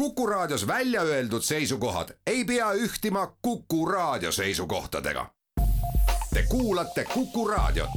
[0.00, 5.26] Kuku Raadios välja öeldud seisukohad ei pea ühtima Kuku Raadio seisukohtadega.
[6.34, 7.90] Te kuulate Kuku Raadiot.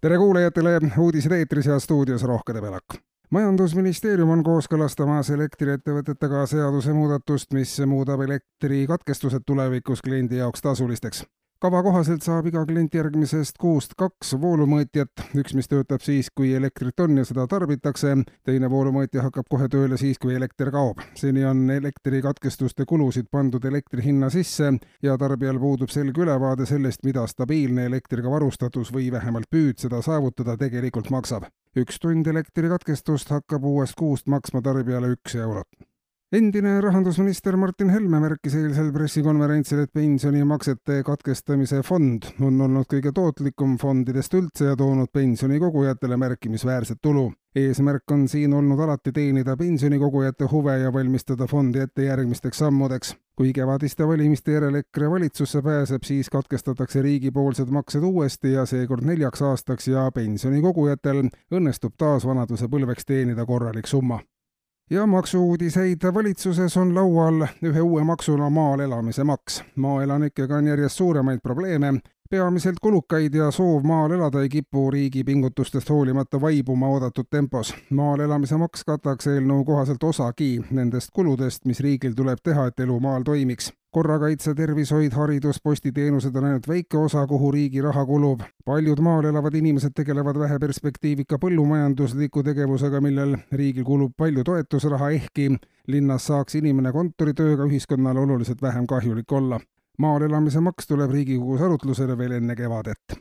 [0.00, 8.24] tere kuulajatele, uudised eetris ja stuudios Rohke Debelak majandusministeerium on kooskõlastamas elektriettevõtetega seadusemuudatust, mis muudab
[8.26, 11.24] elektrikatkestused tulevikus kliendi jaoks tasulisteks
[11.60, 17.02] kava kohaselt saab iga klient järgmisest kuust kaks voolumõõtjat, üks, mis töötab siis, kui elektrit
[17.04, 18.14] on ja seda tarbitakse,
[18.48, 21.04] teine voolumõõtja hakkab kohe tööle siis, kui elekter kaob.
[21.14, 24.72] seni on elektrikatkestuste kulusid pandud elektri hinna sisse
[25.02, 30.56] ja tarbijal puudub selge ülevaade sellest, mida stabiilne elektriga varustatus või vähemalt püüd seda saavutada
[30.56, 31.44] tegelikult maksab.
[31.78, 35.89] Üks tund elektrikatkestust hakkab uuest kuust maksma tarbijale üks eurot
[36.32, 43.74] endine rahandusminister Martin Helme märkis eilsel pressikonverentsil, et pensionimaksete katkestamise fond on olnud kõige tootlikum
[43.80, 47.32] fondidest üldse ja toonud pensionikogujatele märkimisväärset tulu.
[47.54, 53.16] eesmärk on siin olnud alati teenida pensionikogujate huve ja valmistada fondi ette järgmisteks sammudeks.
[53.36, 59.42] kui kevadiste valimiste järel EKRE valitsusse pääseb, siis katkestatakse riigipoolsed maksed uuesti ja seekord neljaks
[59.42, 64.20] aastaks ja pensionikogujatel õnnestub taas vanadusepõlveks teenida korralik summa
[64.90, 69.64] ja maksu-uudiseid valitsuses on laual ühe uue maksuna maal elamise maks.
[69.76, 71.94] maaelanikega on järjest suuremaid probleeme,
[72.30, 77.74] peamiselt kulukaid ja soov maal elada ei kipu riigi pingutustest hoolimata vaibuma oodatud tempos.
[77.90, 83.00] maal elamise maks kataks eelnõu kohaselt osagi nendest kuludest, mis riigil tuleb teha, et elu
[83.00, 88.40] maal toimiks korrakaitse, tervishoid, haridus, postiteenused on ainult väike osa, kuhu riigi raha kulub.
[88.64, 95.50] paljud maal elavad inimesed tegelevad väheperspektiivika põllumajandusliku tegevusega, millel riigil kulub palju toetusraha, ehkki
[95.86, 99.60] linnas saaks inimene kontoritööga ühiskonnale oluliselt vähem kahjulik olla.
[100.00, 103.20] Maal elamise maks tuleb Riigikogus arutlusele veel enne kevadet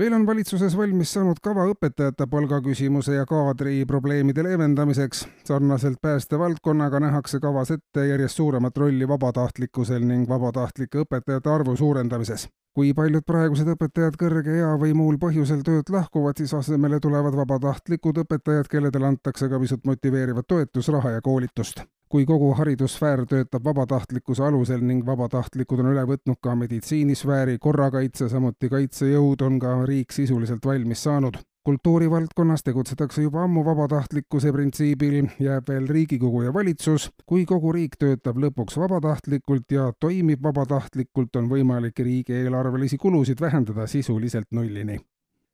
[0.00, 5.26] veel on valitsuses valmis saanud kava õpetajate palgaküsimuse ja kaadri probleemide leevendamiseks.
[5.44, 12.48] sarnaselt päästevaldkonnaga nähakse kavas ette järjest suuremat rolli vabatahtlikkusel ning vabatahtlike õpetajate arvu suurendamises.
[12.74, 18.22] Kui paljud praegused õpetajad kõrge ea või muul põhjusel töölt lahkuvad, siis asemele tulevad vabatahtlikud
[18.24, 24.80] õpetajad, kelledele antakse ka pisut motiveerivat toetusraha ja koolitust kui kogu haridussfäär töötab vabatahtlikkuse alusel
[24.82, 31.06] ning vabatahtlikud on üle võtnud ka meditsiinisfääri, korrakaitse, samuti kaitsejõud, on ka riik sisuliselt valmis
[31.06, 31.38] saanud.
[31.64, 37.10] Kultuurivaldkonnas tegutsetakse juba ammu vabatahtlikkuse printsiibil, jääb veel Riigikogu ja valitsus.
[37.26, 44.46] kui kogu riik töötab lõpuks vabatahtlikult ja toimib vabatahtlikult, on võimalik riigieelarvelisi kulusid vähendada sisuliselt
[44.50, 45.00] nullini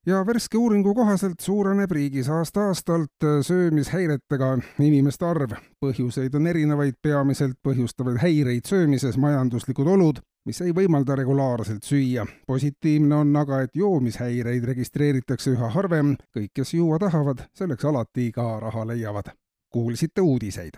[0.06, 5.50] ja värske uuringu kohaselt suureneb riigis aasta-aastalt söömishäiretega inimeste arv.
[5.80, 12.26] põhjuseid on erinevaid, peamiselt põhjustavad häireid söömises majanduslikud olud, mis ei võimalda regulaarselt süüa.
[12.46, 18.60] positiivne on aga, et joomishäireid registreeritakse üha harvem, kõik, kes juua tahavad, selleks alati ka
[18.60, 19.34] raha leiavad.
[19.70, 20.72] kuulsite uudiseid